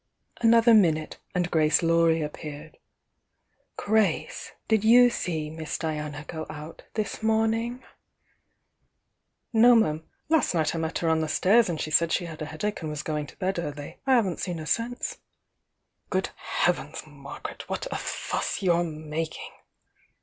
[0.41, 2.79] pother minute, and Grace Laurie appeared.
[3.77, 4.27] ^^Gra«e,
[4.67, 7.83] did you see Miss Diana go out this mom
[9.53, 10.03] "No, 'm.
[10.27, 12.81] Last night I met her on the stairs, and she said she had a headache
[12.81, 13.99] and was going to bed early.
[14.07, 15.19] I haven't seen her since."
[15.71, 19.51] ««> «ea •"^^ heavens, Margaret, what a fuss you're mak ing!